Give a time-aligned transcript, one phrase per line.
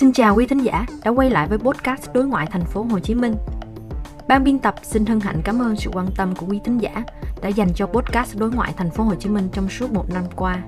[0.00, 2.98] Xin chào quý thính giả đã quay lại với podcast Đối ngoại thành phố Hồ
[2.98, 3.34] Chí Minh.
[4.28, 7.04] Ban biên tập xin hân hạnh cảm ơn sự quan tâm của quý thính giả
[7.42, 10.24] đã dành cho podcast Đối ngoại thành phố Hồ Chí Minh trong suốt một năm
[10.36, 10.62] qua.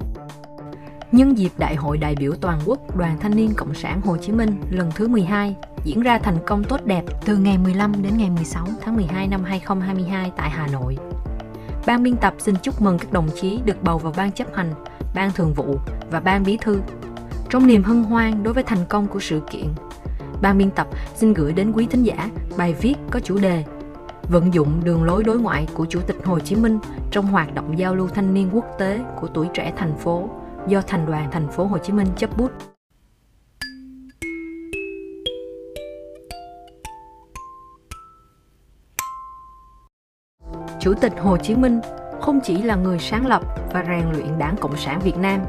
[1.12, 4.32] Nhân dịp Đại hội đại biểu toàn quốc Đoàn Thanh niên Cộng sản Hồ Chí
[4.32, 8.30] Minh lần thứ 12 diễn ra thành công tốt đẹp từ ngày 15 đến ngày
[8.30, 10.96] 16 tháng 12 năm 2022 tại Hà Nội.
[11.86, 14.74] Ban biên tập xin chúc mừng các đồng chí được bầu vào ban chấp hành,
[15.14, 15.78] ban thường vụ
[16.10, 16.80] và ban bí thư
[17.52, 19.66] trong niềm hân hoan đối với thành công của sự kiện,
[20.42, 23.64] ban biên tập xin gửi đến quý thính giả bài viết có chủ đề
[24.28, 26.78] Vận dụng đường lối đối ngoại của Chủ tịch Hồ Chí Minh
[27.10, 30.30] trong hoạt động giao lưu thanh niên quốc tế của tuổi trẻ thành phố
[30.66, 32.50] do Thành đoàn thành phố Hồ Chí Minh chấp bút.
[40.80, 41.80] Chủ tịch Hồ Chí Minh
[42.20, 43.42] không chỉ là người sáng lập
[43.72, 45.40] và rèn luyện Đảng Cộng sản Việt Nam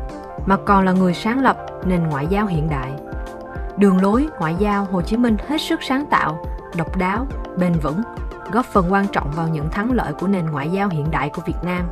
[0.46, 2.92] mà còn là người sáng lập nền ngoại giao hiện đại.
[3.78, 6.46] Đường lối ngoại giao Hồ Chí Minh hết sức sáng tạo,
[6.78, 8.02] độc đáo, bền vững,
[8.52, 11.42] góp phần quan trọng vào những thắng lợi của nền ngoại giao hiện đại của
[11.46, 11.90] Việt Nam.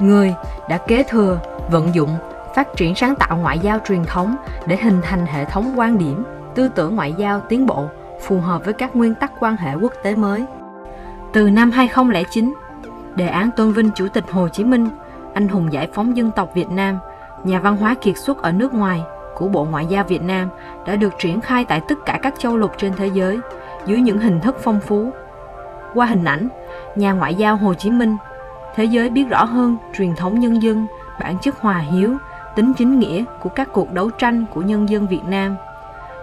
[0.00, 0.34] Người
[0.68, 1.38] đã kế thừa,
[1.70, 2.16] vận dụng,
[2.54, 6.24] phát triển sáng tạo ngoại giao truyền thống để hình thành hệ thống quan điểm,
[6.54, 7.88] tư tưởng ngoại giao tiến bộ
[8.20, 10.44] phù hợp với các nguyên tắc quan hệ quốc tế mới.
[11.32, 12.54] Từ năm 2009,
[13.14, 14.88] đề án tôn vinh Chủ tịch Hồ Chí Minh,
[15.34, 16.98] anh hùng giải phóng dân tộc Việt Nam
[17.44, 19.02] nhà văn hóa kiệt xuất ở nước ngoài
[19.36, 20.48] của Bộ Ngoại giao Việt Nam
[20.86, 23.38] đã được triển khai tại tất cả các châu lục trên thế giới
[23.86, 25.10] dưới những hình thức phong phú.
[25.94, 26.48] Qua hình ảnh,
[26.96, 28.16] nhà ngoại giao Hồ Chí Minh,
[28.74, 30.86] thế giới biết rõ hơn truyền thống nhân dân,
[31.20, 32.16] bản chất hòa hiếu,
[32.56, 35.56] tính chính nghĩa của các cuộc đấu tranh của nhân dân Việt Nam,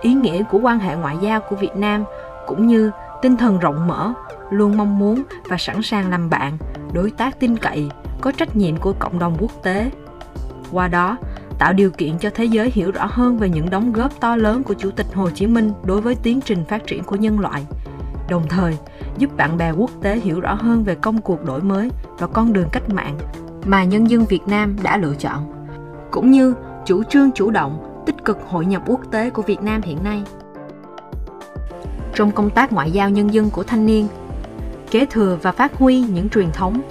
[0.01, 2.03] ý nghĩa của quan hệ ngoại giao của Việt Nam
[2.47, 4.13] cũng như tinh thần rộng mở,
[4.49, 6.57] luôn mong muốn và sẵn sàng làm bạn,
[6.93, 7.89] đối tác tin cậy,
[8.21, 9.91] có trách nhiệm của cộng đồng quốc tế
[10.71, 11.17] qua đó
[11.59, 14.63] tạo điều kiện cho thế giới hiểu rõ hơn về những đóng góp to lớn
[14.63, 17.63] của Chủ tịch Hồ Chí Minh đối với tiến trình phát triển của nhân loại,
[18.29, 18.77] đồng thời
[19.17, 22.53] giúp bạn bè quốc tế hiểu rõ hơn về công cuộc đổi mới và con
[22.53, 23.17] đường cách mạng
[23.65, 25.53] mà nhân dân Việt Nam đã lựa chọn,
[26.11, 26.53] cũng như
[26.85, 30.23] chủ trương chủ động, tích cực hội nhập quốc tế của Việt Nam hiện nay.
[32.15, 34.07] Trong công tác ngoại giao nhân dân của thanh niên,
[34.91, 36.81] kế thừa và phát huy những truyền thống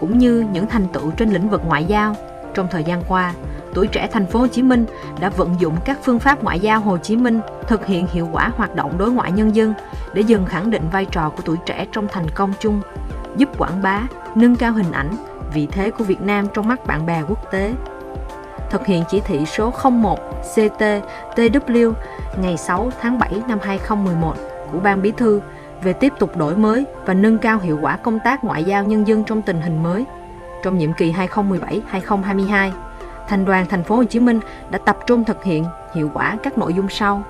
[0.00, 2.14] cũng như những thành tựu trên lĩnh vực ngoại giao
[2.54, 3.34] trong thời gian qua,
[3.74, 4.84] tuổi trẻ thành phố Hồ Chí Minh
[5.20, 8.50] đã vận dụng các phương pháp ngoại giao Hồ Chí Minh thực hiện hiệu quả
[8.56, 9.74] hoạt động đối ngoại nhân dân
[10.14, 12.80] để dần khẳng định vai trò của tuổi trẻ trong thành công chung,
[13.36, 14.02] giúp quảng bá,
[14.34, 15.10] nâng cao hình ảnh,
[15.54, 17.72] vị thế của Việt Nam trong mắt bạn bè quốc tế.
[18.70, 20.18] Thực hiện chỉ thị số 01
[20.54, 20.82] CT
[21.36, 21.92] TW
[22.42, 24.34] ngày 6 tháng 7 năm 2011
[24.72, 25.40] của Ban Bí thư
[25.82, 29.06] về tiếp tục đổi mới và nâng cao hiệu quả công tác ngoại giao nhân
[29.06, 30.04] dân trong tình hình mới–
[30.62, 32.70] trong nhiệm kỳ 2017-2022,
[33.28, 34.40] Thành đoàn Thành phố Hồ Chí Minh
[34.70, 35.64] đã tập trung thực hiện
[35.94, 37.22] hiệu quả các nội dung sau.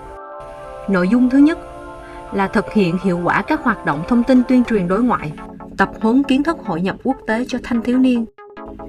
[0.89, 1.59] Nội dung thứ nhất
[2.33, 5.33] là thực hiện hiệu quả các hoạt động thông tin tuyên truyền đối ngoại,
[5.77, 8.25] tập huấn kiến thức hội nhập quốc tế cho thanh thiếu niên.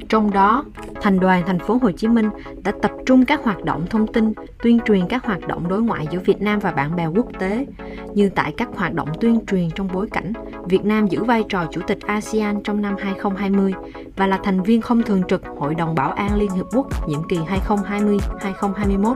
[0.10, 0.64] Trong đó,
[1.04, 2.30] Thành đoàn Thành phố Hồ Chí Minh
[2.64, 4.34] đã tập trung các hoạt động thông tin,
[4.64, 7.66] tuyên truyền các hoạt động đối ngoại giữa Việt Nam và bạn bè quốc tế,
[8.14, 10.34] như tại các hoạt động tuyên truyền trong bối cảnh
[10.66, 13.74] Việt Nam giữ vai trò chủ tịch ASEAN trong năm 2020
[14.16, 17.28] và là thành viên không thường trực Hội đồng Bảo an Liên Hợp Quốc nhiệm
[17.30, 17.38] kỳ
[17.68, 19.16] 2020-2021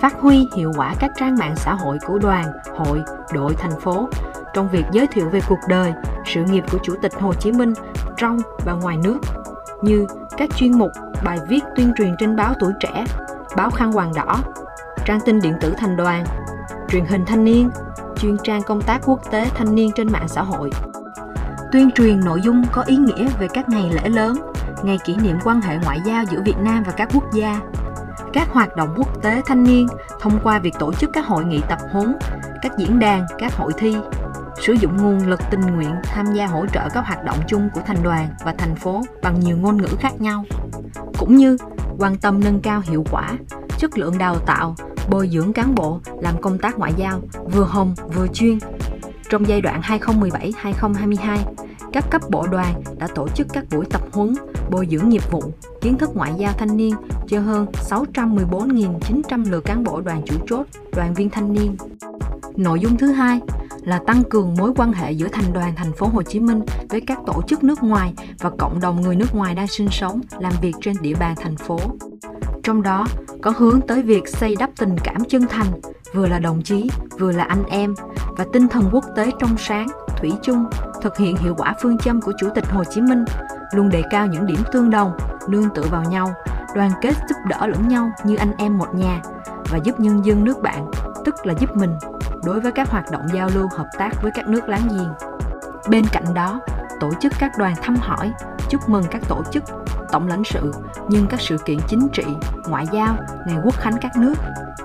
[0.00, 2.44] phát huy hiệu quả các trang mạng xã hội của đoàn,
[2.76, 3.02] hội,
[3.34, 4.08] đội thành phố
[4.54, 5.92] trong việc giới thiệu về cuộc đời,
[6.26, 7.72] sự nghiệp của Chủ tịch Hồ Chí Minh
[8.16, 9.18] trong và ngoài nước
[9.82, 10.06] như
[10.38, 10.92] các chuyên mục,
[11.24, 13.04] bài viết tuyên truyền trên báo Tuổi Trẻ,
[13.56, 14.36] báo Khăn Hoàng Đỏ,
[15.04, 16.24] trang tin điện tử thành đoàn,
[16.88, 17.70] truyền hình thanh niên,
[18.18, 20.70] chuyên trang công tác quốc tế thanh niên trên mạng xã hội.
[21.72, 24.36] Tuyên truyền nội dung có ý nghĩa về các ngày lễ lớn,
[24.82, 27.60] ngày kỷ niệm quan hệ ngoại giao giữa Việt Nam và các quốc gia,
[28.32, 29.86] các hoạt động quốc tế thanh niên
[30.20, 32.14] thông qua việc tổ chức các hội nghị tập huấn,
[32.62, 33.96] các diễn đàn, các hội thi,
[34.60, 37.80] sử dụng nguồn lực tình nguyện tham gia hỗ trợ các hoạt động chung của
[37.86, 40.44] thành đoàn và thành phố bằng nhiều ngôn ngữ khác nhau
[41.18, 41.56] cũng như
[41.98, 43.38] quan tâm nâng cao hiệu quả
[43.78, 44.76] chất lượng đào tạo
[45.10, 47.20] bồi dưỡng cán bộ làm công tác ngoại giao
[47.52, 48.58] vừa hồng vừa chuyên
[49.30, 51.38] trong giai đoạn 2017-2022
[51.92, 54.34] các cấp bộ đoàn đã tổ chức các buổi tập huấn
[54.70, 55.42] bồi dưỡng nghiệp vụ
[55.80, 56.94] kiến thức ngoại giao thanh niên
[57.28, 60.66] cho hơn 614.900 lượt cán bộ đoàn chủ chốt,
[60.96, 61.76] đoàn viên thanh niên.
[62.56, 63.40] Nội dung thứ hai
[63.84, 67.00] là tăng cường mối quan hệ giữa thành đoàn thành phố Hồ Chí Minh với
[67.00, 70.52] các tổ chức nước ngoài và cộng đồng người nước ngoài đang sinh sống, làm
[70.62, 71.78] việc trên địa bàn thành phố.
[72.62, 73.06] Trong đó
[73.42, 75.66] có hướng tới việc xây đắp tình cảm chân thành,
[76.14, 77.94] vừa là đồng chí, vừa là anh em
[78.36, 80.64] và tinh thần quốc tế trong sáng, thủy chung,
[81.02, 83.24] thực hiện hiệu quả phương châm của Chủ tịch Hồ Chí Minh,
[83.74, 85.12] luôn đề cao những điểm tương đồng,
[85.48, 86.30] nương tựa vào nhau,
[86.74, 89.22] đoàn kết giúp đỡ lẫn nhau như anh em một nhà,
[89.70, 90.90] và giúp nhân dân nước bạn,
[91.24, 91.90] tức là giúp mình,
[92.48, 95.12] đối với các hoạt động giao lưu hợp tác với các nước láng giềng.
[95.88, 96.60] Bên cạnh đó,
[97.00, 98.32] tổ chức các đoàn thăm hỏi,
[98.68, 99.64] chúc mừng các tổ chức,
[100.12, 100.72] tổng lãnh sự,
[101.08, 102.24] nhưng các sự kiện chính trị,
[102.68, 103.16] ngoại giao,
[103.46, 104.34] ngày quốc khánh các nước,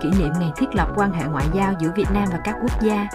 [0.01, 2.81] kỷ niệm ngày thiết lập quan hệ ngoại giao giữa Việt Nam và các quốc
[2.81, 3.07] gia.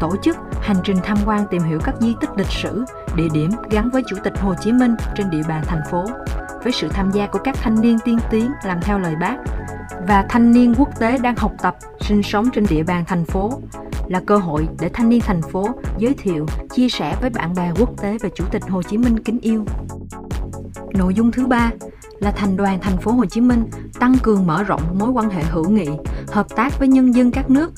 [0.00, 3.50] Tổ chức hành trình tham quan tìm hiểu các di tích lịch sử, địa điểm
[3.70, 6.04] gắn với Chủ tịch Hồ Chí Minh trên địa bàn thành phố,
[6.62, 9.36] với sự tham gia của các thanh niên tiên tiến làm theo lời bác
[10.08, 13.60] và thanh niên quốc tế đang học tập, sinh sống trên địa bàn thành phố
[14.08, 15.68] là cơ hội để thanh niên thành phố
[15.98, 19.18] giới thiệu, chia sẻ với bạn bè quốc tế về Chủ tịch Hồ Chí Minh
[19.18, 19.64] kính yêu.
[20.94, 21.70] Nội dung thứ ba
[22.20, 23.64] là thành đoàn thành phố Hồ Chí Minh
[23.98, 25.88] tăng cường mở rộng mối quan hệ hữu nghị,
[26.28, 27.72] hợp tác với nhân dân các nước,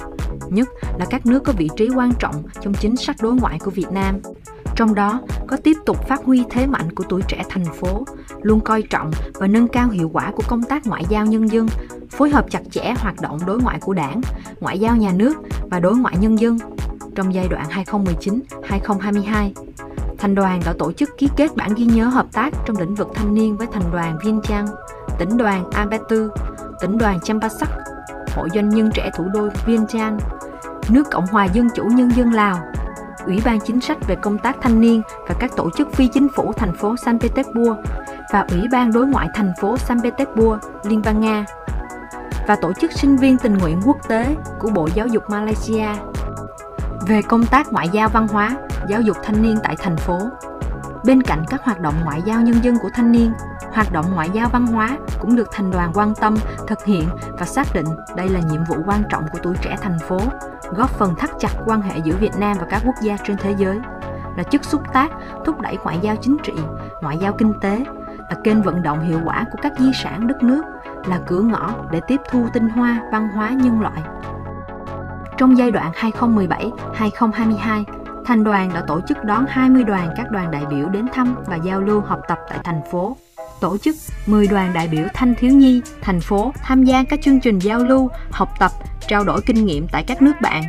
[0.49, 3.71] nhất là các nước có vị trí quan trọng trong chính sách đối ngoại của
[3.71, 4.21] Việt Nam.
[4.79, 8.05] Trong đó có tiếp tục phát huy thế mạnh của tuổi trẻ thành phố,
[8.43, 11.69] luôn coi trọng và nâng cao hiệu quả của công tác ngoại giao nhân dân,
[12.11, 14.21] phối hợp chặt chẽ hoạt động đối ngoại của Đảng,
[14.61, 15.37] ngoại giao nhà nước
[15.71, 16.59] và đối ngoại nhân dân.
[17.15, 19.51] Trong giai đoạn 2019-2022
[20.19, 23.09] Thành đoàn đã tổ chức ký kết bản ghi nhớ hợp tác trong lĩnh vực
[23.15, 24.71] thanh niên với thành đoàn viên Vientiane,
[25.19, 26.29] tỉnh đoàn abetu,
[26.81, 27.71] tỉnh đoàn Champasak,
[28.37, 30.17] Hội doanh nhân trẻ thủ đô viên Vientiane,
[30.89, 32.59] nước Cộng hòa Dân chủ Nhân dân Lào,
[33.29, 36.29] Ủy ban chính sách về công tác thanh niên và các tổ chức phi chính
[36.29, 37.81] phủ thành phố San Petersburg
[38.33, 41.45] và Ủy ban đối ngoại thành phố San Petersburg, Liên bang Nga
[42.47, 45.87] và tổ chức sinh viên tình nguyện quốc tế của Bộ Giáo dục Malaysia
[47.09, 48.57] về công tác ngoại giao văn hóa,
[48.89, 50.19] giáo dục thanh niên tại thành phố.
[51.05, 53.33] Bên cạnh các hoạt động ngoại giao nhân dân của thanh niên,
[53.73, 56.37] hoạt động ngoại giao văn hóa cũng được thành đoàn quan tâm,
[56.67, 57.09] thực hiện
[57.39, 57.87] và xác định
[58.17, 60.21] đây là nhiệm vụ quan trọng của tuổi trẻ thành phố,
[60.77, 63.55] góp phần thắt chặt quan hệ giữa Việt Nam và các quốc gia trên thế
[63.59, 63.79] giới,
[64.37, 65.11] là chất xúc tác,
[65.45, 66.53] thúc đẩy ngoại giao chính trị,
[67.03, 67.85] ngoại giao kinh tế,
[68.31, 70.63] là kênh vận động hiệu quả của các di sản đất nước,
[71.07, 74.03] là cửa ngõ để tiếp thu tinh hoa văn hóa nhân loại.
[75.37, 77.85] Trong giai đoạn 2017-2022,
[78.25, 81.57] thành đoàn đã tổ chức đón 20 đoàn các đoàn đại biểu đến thăm và
[81.57, 83.17] giao lưu học tập tại thành phố.
[83.61, 87.41] Tổ chức 10 đoàn đại biểu thanh thiếu nhi thành phố tham gia các chương
[87.41, 88.71] trình giao lưu, học tập,
[89.09, 90.65] trao đổi kinh nghiệm tại các nước bạn.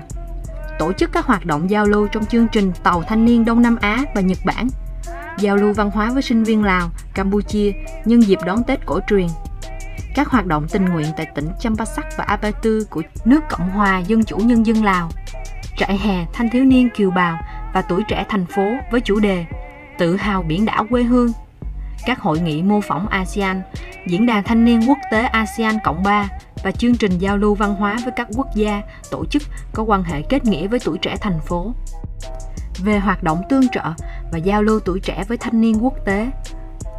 [0.80, 3.75] Tổ chức các hoạt động giao lưu trong chương trình Tàu Thanh niên Đông Nam
[3.81, 4.68] Á và Nhật Bản.
[5.39, 7.71] Giao lưu văn hóa với sinh viên Lào, Campuchia
[8.06, 9.27] nhân dịp đón Tết cổ truyền
[10.15, 14.24] các hoạt động tình nguyện tại tỉnh Champasak và Apatu của nước Cộng hòa Dân
[14.24, 15.09] chủ Nhân dân Lào,
[15.77, 17.39] trại hè thanh thiếu niên kiều bào
[17.74, 19.45] và tuổi trẻ thành phố với chủ đề
[19.97, 21.31] Tự hào biển đảo quê hương,
[22.06, 23.62] các hội nghị mô phỏng ASEAN,
[24.07, 26.30] diễn đàn thanh niên quốc tế ASEAN Cộng 3
[26.63, 28.81] và chương trình giao lưu văn hóa với các quốc gia,
[29.12, 29.42] tổ chức
[29.74, 31.74] có quan hệ kết nghĩa với tuổi trẻ thành phố.
[32.84, 33.84] Về hoạt động tương trợ
[34.31, 36.30] và giao lưu tuổi trẻ với thanh niên quốc tế,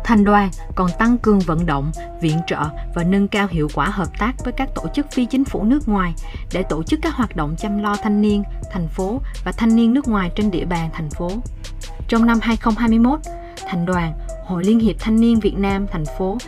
[0.04, 2.64] Thành đoàn còn tăng cường vận động, viện trợ
[2.94, 5.88] và nâng cao hiệu quả hợp tác với các tổ chức phi chính phủ nước
[5.88, 6.14] ngoài
[6.52, 8.42] để tổ chức các hoạt động chăm lo thanh niên,
[8.72, 11.30] thành phố và thanh niên nước ngoài trên địa bàn thành phố.
[12.08, 13.20] Trong năm 2021,
[13.66, 14.12] Thành đoàn,
[14.44, 16.38] Hội Liên hiệp Thanh niên Việt Nam thành phố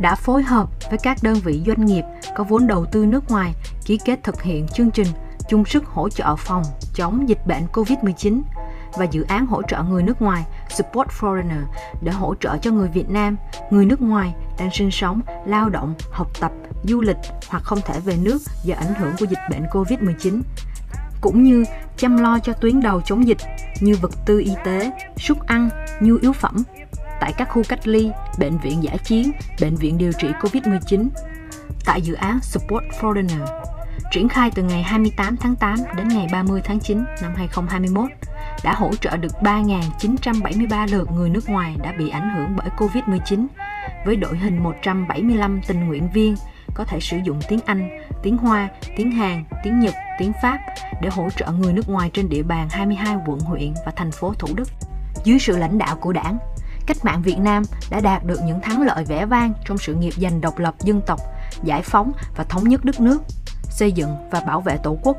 [0.00, 2.04] đã phối hợp với các đơn vị doanh nghiệp
[2.36, 3.54] có vốn đầu tư nước ngoài
[3.84, 5.06] ký kết thực hiện chương trình
[5.48, 6.62] chung sức hỗ trợ phòng
[6.94, 8.42] chống dịch bệnh COVID-19
[8.98, 11.62] và dự án hỗ trợ người nước ngoài Support Foreigner
[12.02, 13.36] để hỗ trợ cho người Việt Nam,
[13.70, 16.52] người nước ngoài đang sinh sống, lao động, học tập,
[16.84, 17.16] du lịch
[17.48, 20.42] hoặc không thể về nước do ảnh hưởng của dịch bệnh Covid-19
[21.20, 21.64] cũng như
[21.96, 23.38] chăm lo cho tuyến đầu chống dịch
[23.80, 25.68] như vật tư y tế, suất ăn,
[26.00, 26.62] nhu yếu phẩm
[27.20, 31.08] tại các khu cách ly, bệnh viện giải chiến, bệnh viện điều trị COVID-19
[31.84, 33.46] tại dự án Support Foreigner
[34.10, 38.10] triển khai từ ngày 28 tháng 8 đến ngày 30 tháng 9 năm 2021
[38.64, 43.46] đã hỗ trợ được 3.973 lượt người nước ngoài đã bị ảnh hưởng bởi Covid-19
[44.06, 46.34] với đội hình 175 tình nguyện viên
[46.74, 47.90] có thể sử dụng tiếng Anh,
[48.22, 50.58] tiếng Hoa, tiếng Hàn, tiếng Nhật, tiếng Pháp
[51.02, 54.34] để hỗ trợ người nước ngoài trên địa bàn 22 quận huyện và thành phố
[54.38, 54.68] Thủ Đức.
[55.24, 56.38] Dưới sự lãnh đạo của đảng,
[56.86, 60.14] cách mạng Việt Nam đã đạt được những thắng lợi vẻ vang trong sự nghiệp
[60.16, 61.20] giành độc lập dân tộc,
[61.64, 63.22] giải phóng và thống nhất đất nước,
[63.70, 65.16] xây dựng và bảo vệ Tổ quốc.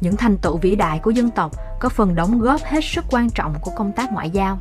[0.00, 3.30] Những thành tựu vĩ đại của dân tộc có phần đóng góp hết sức quan
[3.30, 4.58] trọng của công tác ngoại giao.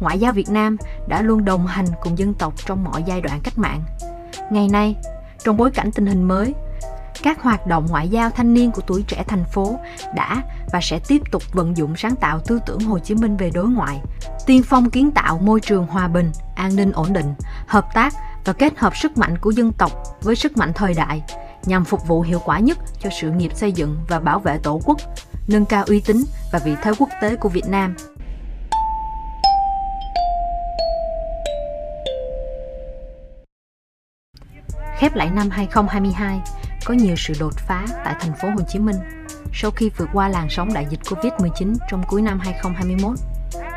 [0.00, 0.76] Ngoại giao Việt Nam
[1.08, 3.82] đã luôn đồng hành cùng dân tộc trong mọi giai đoạn cách mạng.
[4.50, 4.96] Ngày nay,
[5.44, 6.54] trong bối cảnh tình hình mới,
[7.22, 9.78] các hoạt động ngoại giao thanh niên của tuổi trẻ thành phố
[10.14, 13.50] đã và sẽ tiếp tục vận dụng sáng tạo tư tưởng Hồ Chí Minh về
[13.54, 14.00] đối ngoại,
[14.46, 17.34] tiên phong kiến tạo môi trường hòa bình, an ninh ổn định,
[17.66, 18.14] hợp tác
[18.44, 21.22] và kết hợp sức mạnh của dân tộc với sức mạnh thời đại
[21.66, 24.80] nhằm phục vụ hiệu quả nhất cho sự nghiệp xây dựng và bảo vệ Tổ
[24.84, 24.98] quốc,
[25.48, 27.96] nâng cao uy tín và vị thế quốc tế của Việt Nam.
[34.98, 36.40] Khép lại năm 2022,
[36.84, 38.96] có nhiều sự đột phá tại thành phố Hồ Chí Minh
[39.52, 43.18] sau khi vượt qua làn sóng đại dịch Covid-19 trong cuối năm 2021.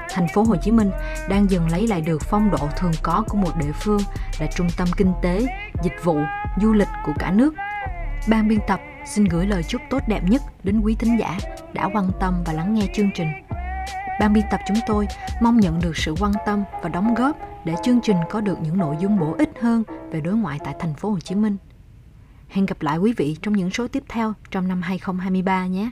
[0.09, 0.91] Thành phố Hồ Chí Minh
[1.29, 4.01] đang dần lấy lại được phong độ thường có của một địa phương
[4.39, 5.45] là trung tâm kinh tế,
[5.83, 6.17] dịch vụ,
[6.61, 7.53] du lịch của cả nước.
[8.27, 11.37] Ban biên tập xin gửi lời chúc tốt đẹp nhất đến quý thính giả
[11.73, 13.27] đã quan tâm và lắng nghe chương trình.
[14.19, 15.07] Ban biên tập chúng tôi
[15.41, 18.77] mong nhận được sự quan tâm và đóng góp để chương trình có được những
[18.77, 21.57] nội dung bổ ích hơn về đối ngoại tại thành phố Hồ Chí Minh.
[22.53, 25.89] Hẹn gặp lại quý vị trong những số tiếp theo trong năm 2023 nhé.